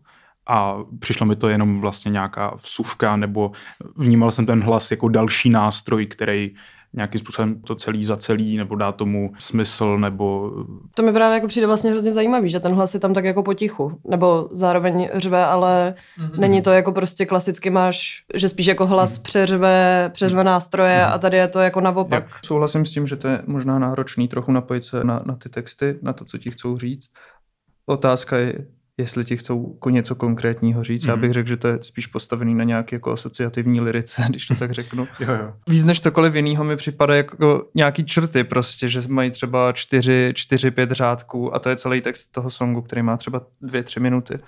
a 0.48 0.78
přišlo 1.00 1.26
mi 1.26 1.36
to 1.36 1.50
jenom 1.50 1.82
vlastně 1.82 2.12
nějaká 2.12 2.56
vsuvka 2.56 3.16
nebo 3.16 3.52
vnímal 3.98 4.32
jsem 4.32 4.46
ten 4.46 4.64
hlas 4.64 4.92
jako 4.92 5.08
další 5.08 5.50
nástroj, 5.50 6.06
který 6.06 6.56
nějakým 6.94 7.20
způsobem 7.20 7.62
to 7.62 7.76
celý 7.76 8.04
zacelí 8.04 8.58
nebo 8.58 8.76
dá 8.76 8.92
tomu 8.92 9.34
smysl 9.38 9.98
nebo... 9.98 10.52
To 10.96 11.04
mi 11.04 11.14
právě 11.14 11.36
jako 11.36 11.48
přijde 11.48 11.68
vlastně 11.68 11.92
hrozně 11.92 12.14
zajímavý, 12.14 12.50
že 12.50 12.60
ten 12.60 12.74
hlas 12.74 12.94
je 12.94 13.00
tam 13.00 13.14
tak 13.14 13.26
jako 13.26 13.44
potichu, 13.44 14.00
nebo 14.10 14.50
zároveň 14.52 15.10
řve, 15.14 15.46
ale 15.46 15.96
mm-hmm. 16.20 16.40
není 16.40 16.62
to 16.62 16.72
jako 16.72 16.92
prostě 16.92 17.26
klasicky 17.26 17.70
máš, 17.70 18.24
že 18.34 18.50
spíš 18.50 18.66
jako 18.66 18.88
hlas 18.88 19.18
mm-hmm. 19.18 19.24
přeřve, 19.24 20.10
přeřve 20.14 20.44
nástroje 20.44 20.98
mm-hmm. 20.98 21.14
a 21.14 21.18
tady 21.18 21.38
je 21.38 21.48
to 21.48 21.60
jako 21.60 21.82
naopak. 21.82 22.24
Jak 22.24 22.46
souhlasím 22.46 22.86
s 22.86 22.92
tím, 22.92 23.08
že 23.08 23.16
to 23.16 23.28
je 23.28 23.42
možná 23.48 23.80
náročný 23.80 24.28
trochu 24.28 24.52
napojit 24.52 24.86
se 24.86 25.04
na, 25.04 25.22
na 25.26 25.36
ty 25.36 25.50
texty, 25.50 26.00
na 26.02 26.14
to, 26.14 26.26
co 26.26 26.38
ti 26.38 26.52
chcou 26.52 26.78
říct. 26.78 27.10
Otázka 27.86 28.38
je, 28.38 28.54
jestli 28.98 29.26
ti 29.26 29.38
chcou 29.38 29.78
něco 29.90 30.16
konkrétního 30.16 30.84
říct. 30.84 31.06
Mm. 31.06 31.10
Já 31.10 31.16
mhm. 31.16 31.22
bych 31.22 31.34
řekl, 31.34 31.50
že 31.50 31.58
to 31.58 31.68
je 31.68 31.80
spíš 31.82 32.08
postavený 32.08 32.56
na 32.56 32.64
nějaké 32.64 32.96
jako 32.96 33.12
asociativní 33.12 33.82
lirice, 33.82 34.26
když 34.30 34.48
to 34.48 34.56
tak 34.56 34.72
řeknu. 34.72 35.08
jo, 35.20 35.32
jo. 35.32 35.54
Víc 35.70 35.86
než 35.86 36.02
cokoliv 36.02 36.36
jiného 36.36 36.64
mi 36.64 36.76
připadá 36.76 37.16
jako 37.16 37.68
nějaký 37.76 38.06
črty 38.06 38.44
prostě, 38.44 38.88
že 38.88 39.02
mají 39.08 39.32
třeba 39.32 39.72
čtyři, 39.72 40.32
čtyři, 40.36 40.72
pět 40.72 40.92
řádků 40.92 41.56
a 41.56 41.60
to 41.60 41.70
je 41.70 41.76
celý 41.76 42.02
text 42.02 42.28
toho 42.28 42.50
songu, 42.50 42.82
který 42.82 43.02
má 43.02 43.18
třeba 43.18 43.42
dvě, 43.62 43.84
tři 43.84 44.00
minuty. 44.00 44.40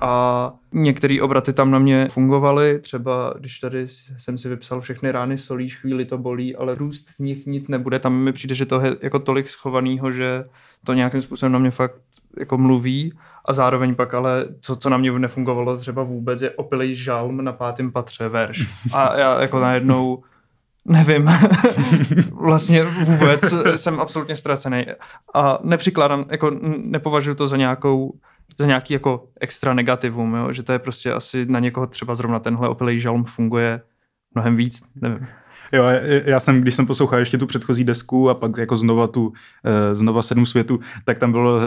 A 0.00 0.52
některé 0.72 1.22
obraty 1.22 1.52
tam 1.52 1.70
na 1.70 1.78
mě 1.78 2.06
fungovaly, 2.10 2.78
třeba 2.78 3.34
když 3.38 3.58
tady 3.58 3.86
jsem 4.18 4.38
si 4.38 4.48
vypsal 4.48 4.80
všechny 4.80 5.12
rány 5.12 5.38
solíš, 5.38 5.76
chvíli 5.76 6.04
to 6.04 6.18
bolí, 6.18 6.56
ale 6.56 6.74
růst 6.74 7.08
z 7.08 7.18
nich 7.18 7.46
nic 7.46 7.68
nebude. 7.68 7.98
Tam 7.98 8.14
mi 8.14 8.32
přijde, 8.32 8.54
že 8.54 8.66
to 8.66 8.80
je 8.80 8.96
jako 9.02 9.18
tolik 9.18 9.48
schovaného, 9.48 10.12
že 10.12 10.44
to 10.84 10.92
nějakým 10.92 11.20
způsobem 11.20 11.52
na 11.52 11.58
mě 11.58 11.70
fakt 11.70 12.00
jako 12.38 12.58
mluví 12.58 13.12
a 13.44 13.52
zároveň 13.52 13.94
pak 13.94 14.14
ale, 14.14 14.46
co, 14.60 14.76
co 14.76 14.90
na 14.90 14.96
mě 14.96 15.18
nefungovalo 15.18 15.76
třeba 15.76 16.02
vůbec, 16.02 16.42
je 16.42 16.50
opilej 16.50 16.94
žalm 16.94 17.44
na 17.44 17.52
pátém 17.52 17.92
patře 17.92 18.28
verš. 18.28 18.66
A 18.92 19.16
já 19.16 19.40
jako 19.40 19.60
najednou 19.60 20.22
nevím, 20.84 21.30
vlastně 22.32 22.84
vůbec 22.84 23.54
jsem 23.76 24.00
absolutně 24.00 24.36
ztracený 24.36 24.86
a 25.34 25.58
nepřikládám, 25.62 26.24
jako 26.30 26.50
nepovažuji 26.76 27.34
to 27.34 27.46
za 27.46 27.56
nějakou 27.56 28.14
za 28.58 28.66
nějaký 28.66 28.94
jako 28.94 29.28
extra 29.40 29.74
negativum, 29.74 30.34
jo? 30.34 30.52
že 30.52 30.62
to 30.62 30.72
je 30.72 30.78
prostě 30.78 31.12
asi 31.12 31.46
na 31.46 31.58
někoho 31.58 31.86
třeba 31.86 32.14
zrovna 32.14 32.38
tenhle 32.38 32.68
opilej 32.68 33.00
žalm 33.00 33.24
funguje 33.24 33.80
mnohem 34.34 34.56
víc, 34.56 34.82
nevím. 34.94 35.26
Jo, 35.72 35.84
já 36.24 36.40
jsem, 36.40 36.60
když 36.60 36.74
jsem 36.74 36.86
poslouchal 36.86 37.18
ještě 37.18 37.38
tu 37.38 37.46
předchozí 37.46 37.84
desku 37.84 38.30
a 38.30 38.34
pak 38.34 38.56
jako 38.58 38.76
znova 38.76 39.06
tu, 39.06 39.32
eh, 39.64 39.94
znova 39.94 40.22
sedm 40.22 40.46
světů, 40.46 40.80
tak 41.04 41.18
tam 41.18 41.32
bylo 41.32 41.60
eh, 41.60 41.66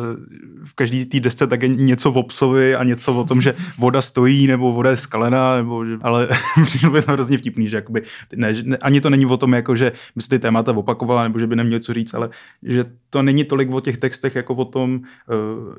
v 0.64 0.74
každé 0.76 1.06
té 1.06 1.20
desce 1.20 1.48
také 1.48 1.68
něco 1.68 2.12
o 2.12 2.24
psovi 2.24 2.76
a 2.76 2.84
něco 2.84 3.14
o 3.14 3.24
tom, 3.24 3.42
že 3.42 3.56
voda 3.78 4.02
stojí 4.02 4.48
nebo 4.48 4.74
voda 4.74 4.90
je 4.90 4.98
skalená, 4.98 5.56
nebo, 5.58 5.86
ale 6.02 6.28
přišlo 6.66 6.92
by 6.92 7.02
to 7.02 7.12
hrozně 7.12 7.38
vtipný, 7.38 7.68
že 7.68 7.78
jakoby, 7.78 8.02
ne, 8.36 8.54
ani 8.82 9.02
to 9.02 9.10
není 9.10 9.26
o 9.26 9.38
tom, 9.38 9.54
jako, 9.54 9.76
že 9.76 9.92
by 10.16 10.22
se 10.22 10.30
ty 10.30 10.40
témata 10.40 10.72
opakovala 10.72 11.24
nebo 11.24 11.40
že 11.40 11.48
by 11.48 11.56
neměl 11.56 11.80
co 11.80 11.94
říct, 11.94 12.14
ale 12.14 12.30
že 12.64 12.86
to 13.10 13.22
není 13.22 13.44
tolik 13.44 13.72
o 13.72 13.80
těch 13.80 13.98
textech, 13.98 14.36
jako 14.36 14.56
o 14.56 14.66
tom, 14.66 15.00
eh, 15.04 15.34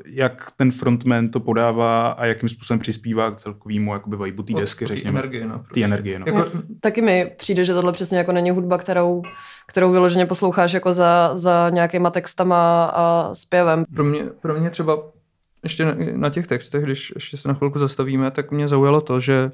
jak 0.07 0.51
ten 0.57 0.73
frontman 0.73 1.29
to 1.29 1.41
podává 1.41 2.09
a 2.09 2.27
jakým 2.27 2.49
způsobem 2.49 2.79
přispívá 2.79 3.31
k 3.31 3.37
celkovému 3.37 3.93
jakoby 3.93 4.17
vibe 4.17 4.43
té 4.43 4.53
desky, 4.53 4.87
řekněme. 4.87 5.19
energie, 5.19 5.47
no, 5.47 5.65
Ty 5.75 5.85
energie, 5.85 6.19
no. 6.19 6.25
Jako, 6.27 6.51
taky 6.81 7.03
mi 7.03 7.33
přijde, 7.37 7.65
že 7.65 7.75
tohle 7.75 7.93
přesně 7.93 8.19
jako 8.19 8.33
není 8.33 8.51
hudba, 8.51 8.79
kterou, 8.79 9.23
kterou 9.67 9.93
vyloženě 9.93 10.27
posloucháš 10.27 10.73
jako 10.73 10.93
za, 10.93 11.31
za 11.37 11.71
nějakýma 11.71 12.11
textama 12.11 12.85
a 12.85 13.35
zpěvem. 13.35 13.85
Pro 13.95 14.05
mě, 14.05 14.23
pro 14.41 14.61
mě 14.61 14.71
třeba 14.71 15.03
ještě 15.63 15.97
na, 16.15 16.31
těch 16.31 16.47
textech, 16.47 16.85
když 16.85 17.13
ještě 17.15 17.37
se 17.37 17.49
na 17.49 17.55
chvilku 17.55 17.79
zastavíme, 17.79 18.31
tak 18.31 18.51
mě 18.51 18.69
zaujalo 18.69 19.01
to, 19.01 19.21
že 19.21 19.51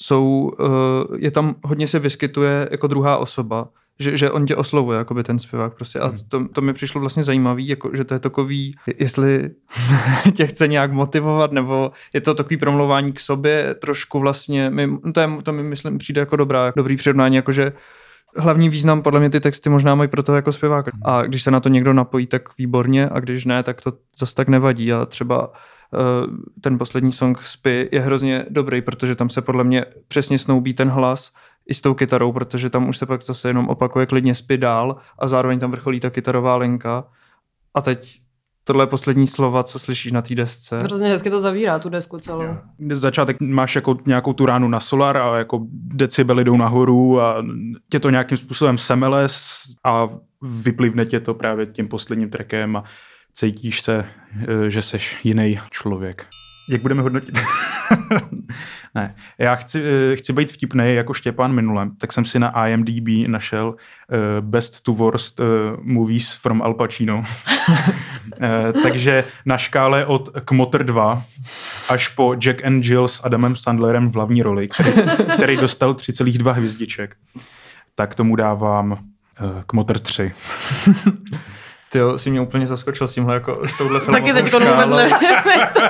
jsou, 0.00 0.52
uh, 0.60 1.16
je 1.18 1.30
tam, 1.30 1.54
hodně 1.64 1.88
se 1.88 1.98
vyskytuje 1.98 2.68
jako 2.70 2.86
druhá 2.86 3.16
osoba, 3.16 3.68
že, 3.98 4.16
že 4.16 4.30
on 4.30 4.46
tě 4.46 4.56
oslovuje, 4.56 4.98
jakoby 4.98 5.22
ten 5.22 5.38
zpěvák 5.38 5.74
prostě. 5.74 5.98
A 5.98 6.12
to, 6.28 6.48
to 6.48 6.60
mi 6.60 6.72
přišlo 6.72 7.00
vlastně 7.00 7.22
zajímavý, 7.22 7.68
jako, 7.68 7.90
že 7.94 8.04
to 8.04 8.14
je 8.14 8.20
takový, 8.20 8.72
jestli 8.98 9.50
tě 10.34 10.46
chce 10.46 10.68
nějak 10.68 10.92
motivovat, 10.92 11.52
nebo 11.52 11.92
je 12.12 12.20
to 12.20 12.34
takový 12.34 12.56
promlouvání 12.56 13.12
k 13.12 13.20
sobě, 13.20 13.74
trošku 13.74 14.18
vlastně, 14.18 14.70
my, 14.70 14.98
to, 15.14 15.20
je, 15.20 15.30
to 15.42 15.52
mi 15.52 15.62
myslím 15.62 15.98
přijde 15.98 16.20
jako 16.20 16.36
dobrá, 16.36 16.72
dobrý 16.76 16.96
přirovnání, 16.96 17.36
jakože 17.36 17.72
hlavní 18.36 18.68
význam 18.68 19.02
podle 19.02 19.20
mě 19.20 19.30
ty 19.30 19.40
texty 19.40 19.70
možná 19.70 19.94
mají 19.94 20.08
pro 20.08 20.22
toho 20.22 20.36
jako 20.36 20.52
zpěváka. 20.52 20.90
A 21.04 21.22
když 21.22 21.42
se 21.42 21.50
na 21.50 21.60
to 21.60 21.68
někdo 21.68 21.92
napojí, 21.92 22.26
tak 22.26 22.58
výborně, 22.58 23.08
a 23.08 23.20
když 23.20 23.44
ne, 23.44 23.62
tak 23.62 23.80
to 23.80 23.92
zase 24.18 24.34
tak 24.34 24.48
nevadí. 24.48 24.92
A 24.92 25.06
třeba 25.06 25.52
eh, 25.52 25.98
ten 26.60 26.78
poslední 26.78 27.12
song 27.12 27.40
Spy 27.40 27.88
je 27.92 28.00
hrozně 28.00 28.46
dobrý, 28.50 28.82
protože 28.82 29.14
tam 29.14 29.30
se 29.30 29.42
podle 29.42 29.64
mě 29.64 29.84
přesně 30.08 30.38
snoubí 30.38 30.74
ten 30.74 30.88
hlas 30.88 31.32
i 31.66 31.74
s 31.74 31.80
tou 31.80 31.94
kytarou, 31.94 32.32
protože 32.32 32.70
tam 32.70 32.88
už 32.88 32.96
se 32.96 33.06
pak 33.06 33.22
zase 33.22 33.48
jenom 33.48 33.68
opakuje 33.68 34.06
klidně 34.06 34.34
Spy 34.34 34.58
dál 34.58 34.96
a 35.18 35.28
zároveň 35.28 35.58
tam 35.58 35.70
vrcholí 35.70 36.00
ta 36.00 36.10
kytarová 36.10 36.56
linka. 36.56 37.04
A 37.74 37.80
teď 37.80 38.20
tohle 38.64 38.86
poslední 38.86 39.26
slova, 39.26 39.62
co 39.62 39.78
slyšíš 39.78 40.12
na 40.12 40.22
té 40.22 40.34
desce. 40.34 40.82
Hrozně 40.82 41.08
hezky 41.08 41.30
to 41.30 41.40
zavírá 41.40 41.78
tu 41.78 41.88
desku 41.88 42.18
celou. 42.18 42.44
Začátek 42.92 43.40
máš 43.40 43.76
jako 43.76 43.98
nějakou 44.06 44.32
tu 44.32 44.46
ránu 44.46 44.68
na 44.68 44.80
solar 44.80 45.16
a 45.16 45.38
jako 45.38 45.66
decibely 45.72 46.44
jdou 46.44 46.56
nahoru 46.56 47.20
a 47.20 47.44
tě 47.90 48.00
to 48.00 48.10
nějakým 48.10 48.38
způsobem 48.38 48.78
semele 48.78 49.28
a 49.84 50.08
vyplivne 50.42 51.06
tě 51.06 51.20
to 51.20 51.34
právě 51.34 51.66
tím 51.66 51.88
posledním 51.88 52.30
trackem 52.30 52.76
a 52.76 52.84
cítíš 53.32 53.80
se, 53.80 54.04
eh, 54.42 54.70
že 54.70 54.82
seš 54.82 55.18
jiný 55.24 55.60
člověk. 55.70 56.26
Jak 56.68 56.82
budeme 56.82 57.02
hodnotit? 57.02 57.38
ne, 58.94 59.14
já 59.38 59.54
chci, 59.54 59.82
eh, 60.12 60.16
chci 60.16 60.32
být 60.32 60.52
vtipný 60.52 60.94
jako 60.94 61.14
Štěpán 61.14 61.52
minulem, 61.52 61.96
tak 61.96 62.12
jsem 62.12 62.24
si 62.24 62.38
na 62.38 62.66
IMDb 62.66 63.28
našel 63.28 63.68
uh, 63.68 63.76
Best 64.40 64.82
to 64.82 64.92
Worst 64.92 65.40
uh, 65.40 65.46
Movies 65.82 66.32
from 66.32 66.62
Al 66.62 66.74
Pacino. 66.74 67.16
uh, 67.18 67.24
takže 68.82 69.24
na 69.46 69.58
škále 69.58 70.06
od 70.06 70.28
Kmotr 70.44 70.84
2 70.84 71.24
až 71.88 72.08
po 72.08 72.34
Jack 72.34 72.64
and 72.64 72.84
Jill 72.84 73.08
s 73.08 73.24
Adamem 73.24 73.56
Sandlerem 73.56 74.10
v 74.10 74.14
hlavní 74.14 74.42
roli, 74.42 74.68
který, 74.68 74.92
který 75.34 75.56
dostal 75.56 75.92
3,2 75.92 76.52
hvězdiček, 76.52 77.16
tak 77.94 78.14
tomu 78.14 78.36
dávám 78.36 78.92
uh, 78.92 78.98
Kmotr 79.66 79.98
3. 79.98 80.32
Ty 81.94 81.98
jo, 81.98 82.18
si 82.18 82.30
mě 82.30 82.40
úplně 82.40 82.66
zaskočil 82.66 83.08
s 83.08 83.14
tímhle, 83.14 83.34
jako 83.34 83.68
s 83.68 83.78
touhle 83.78 84.00
filmovou 84.00 84.26
Taky 84.26 84.42
teď 84.42 84.52
vůbec 84.52 84.86
nevím, 84.86 85.16
jak 85.56 85.72
to, 85.72 85.80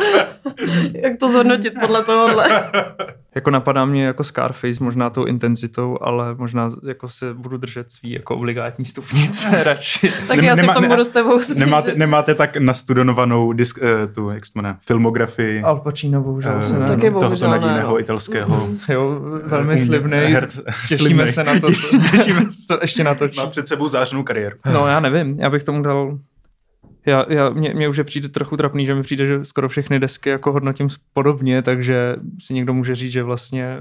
jak 0.94 1.18
to 1.18 1.28
zhodnotit 1.28 1.74
podle 1.80 2.04
tohohle. 2.04 2.70
jako 3.34 3.50
napadá 3.50 3.84
mě 3.84 4.04
jako 4.04 4.24
Scarface, 4.24 4.84
možná 4.84 5.10
tou 5.10 5.24
intenzitou, 5.24 5.98
ale 6.00 6.34
možná 6.34 6.68
jako 6.88 7.08
se 7.08 7.34
budu 7.34 7.56
držet 7.56 7.92
svý 7.92 8.10
jako 8.10 8.36
obligátní 8.36 8.84
stupnice 8.84 9.64
radši. 9.64 10.12
tak 10.28 10.42
já 10.42 10.56
si 10.56 10.62
v 10.62 10.72
tom 10.72 10.88
budu 10.88 11.04
s 11.04 11.08
tebou 11.08 11.40
nemáte, 11.56 11.94
nemáte 11.94 12.34
tak 12.34 12.56
nastudovanou 12.56 13.52
disk, 13.52 13.78
uh, 13.82 14.12
tu, 14.14 14.30
jak 14.30 14.46
se 14.46 14.52
jmenuje, 14.54 14.74
filmografii. 14.80 15.62
Al 15.62 15.76
Pacino, 15.76 16.20
bohužel 16.22 16.54
uh, 16.54 16.60
se 16.60 16.78
ne. 16.78 16.86
Taky 16.86 17.10
bohužel 17.10 17.30
Tohoto 17.30 17.46
nadějného 17.46 17.90
no. 17.90 18.00
italského. 18.00 18.56
Mm-hmm. 18.56 18.92
Jo, 18.92 19.20
velmi 19.44 19.78
slibný. 19.78 20.36
Těšíme 20.88 21.28
se 21.28 21.44
na 21.44 21.60
to. 21.60 21.72
těšíme 22.10 22.40
se 22.50 22.78
ještě 22.82 23.04
na 23.04 23.14
to. 23.14 23.28
Má 23.36 23.46
před 23.46 23.68
sebou 23.68 23.88
zářnou 23.88 24.22
kariéru. 24.22 24.56
No 24.72 24.86
já 24.86 25.00
nevím, 25.00 25.36
já 25.40 25.50
bych 25.50 25.62
tomu 25.62 25.82
dal 25.82 26.18
já, 27.06 27.24
já, 27.28 27.50
mě, 27.50 27.74
mě 27.74 27.88
už 27.88 27.96
je 27.96 28.04
přijde 28.04 28.28
trochu 28.28 28.56
trapný, 28.56 28.86
že 28.86 28.94
mi 28.94 29.02
přijde, 29.02 29.26
že 29.26 29.44
skoro 29.44 29.68
všechny 29.68 29.98
desky 29.98 30.30
jako 30.30 30.52
hodnotím 30.52 30.88
podobně, 31.12 31.62
takže 31.62 32.16
si 32.38 32.54
někdo 32.54 32.74
může 32.74 32.94
říct, 32.94 33.12
že 33.12 33.22
vlastně... 33.22 33.78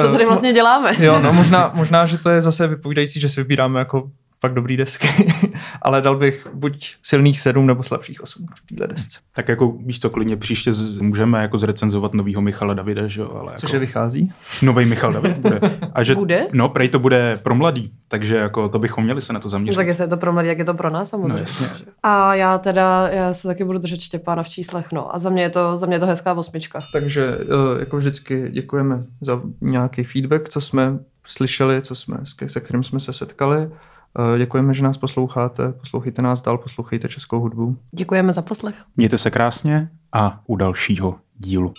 Co 0.00 0.12
tady 0.12 0.24
vlastně 0.26 0.52
děláme? 0.52 0.92
jo, 0.98 1.20
no 1.22 1.32
možná, 1.32 1.70
možná, 1.74 2.06
že 2.06 2.18
to 2.18 2.30
je 2.30 2.42
zase 2.42 2.66
vypovídající, 2.66 3.20
že 3.20 3.28
si 3.28 3.40
vybíráme 3.40 3.78
jako 3.78 4.10
fakt 4.40 4.54
dobrý 4.54 4.76
desky, 4.76 5.08
ale 5.82 6.02
dal 6.02 6.16
bych 6.16 6.48
buď 6.54 6.94
silných 7.02 7.40
sedm 7.40 7.66
nebo 7.66 7.82
slabších 7.82 8.22
osm 8.22 8.46
k 8.46 8.68
téhle 8.68 8.86
desce. 8.86 9.20
Tak 9.34 9.48
jako 9.48 9.72
víš 9.72 10.00
co, 10.00 10.10
klidně 10.10 10.36
příště 10.36 10.72
z, 10.72 11.00
můžeme 11.00 11.42
jako 11.42 11.58
zrecenzovat 11.58 12.14
novýho 12.14 12.42
Michala 12.42 12.74
Davida, 12.74 13.08
že 13.08 13.20
jo? 13.20 13.30
Ale 13.34 13.52
jako, 13.52 13.60
Cože 13.60 13.78
vychází? 13.78 14.32
Nový 14.62 14.84
Michal 14.84 15.12
David 15.12 15.38
bude. 15.38 15.60
A 15.94 16.02
že, 16.02 16.14
bude? 16.14 16.46
No, 16.52 16.68
prej 16.68 16.88
to 16.88 16.98
bude 16.98 17.36
pro 17.42 17.54
mladý, 17.54 17.92
takže 18.08 18.36
jako 18.36 18.68
to 18.68 18.78
bychom 18.78 19.04
měli 19.04 19.22
se 19.22 19.32
na 19.32 19.40
to 19.40 19.48
zaměřit. 19.48 19.76
No, 19.76 19.80
tak 19.80 19.86
jestli 19.86 20.04
je 20.04 20.08
to 20.08 20.16
pro 20.16 20.32
mladý, 20.32 20.48
jak 20.48 20.58
je 20.58 20.64
to 20.64 20.74
pro 20.74 20.90
nás 20.90 21.10
samozřejmě. 21.10 21.32
No, 21.32 21.38
jasně. 21.38 21.66
A 22.02 22.34
já 22.34 22.58
teda, 22.58 23.08
já 23.08 23.34
se 23.34 23.48
taky 23.48 23.64
budu 23.64 23.78
držet 23.78 24.00
Štěpána 24.00 24.42
v 24.42 24.48
číslech, 24.48 24.92
no. 24.92 25.14
A 25.14 25.18
za 25.18 25.30
mě 25.30 25.42
je 25.42 25.50
to, 25.50 25.76
za 25.76 25.86
mě 25.86 25.96
je 25.96 26.00
to 26.00 26.06
hezká 26.06 26.34
osmička. 26.34 26.78
Takže 26.92 27.38
eh, 27.40 27.80
jako 27.80 27.96
vždycky 27.96 28.48
děkujeme 28.50 29.04
za 29.20 29.40
nějaký 29.60 30.04
feedback, 30.04 30.48
co 30.48 30.60
jsme 30.60 30.98
slyšeli, 31.26 31.82
co 31.82 31.94
jsme, 31.94 32.16
se 32.46 32.60
kterým 32.60 32.82
jsme 32.82 33.00
se 33.00 33.12
setkali. 33.12 33.70
Eh, 34.18 34.38
děkujeme, 34.38 34.74
že 34.74 34.82
nás 34.82 34.98
posloucháte. 34.98 35.72
Poslouchejte 35.72 36.22
nás 36.22 36.42
dál, 36.42 36.58
poslouchejte 36.58 37.08
českou 37.08 37.40
hudbu. 37.40 37.76
Děkujeme 37.92 38.32
za 38.32 38.42
poslech. 38.42 38.74
Mějte 38.96 39.18
se 39.18 39.30
krásně 39.30 39.90
a 40.12 40.40
u 40.46 40.56
dalšího 40.56 41.18
dílu. 41.38 41.72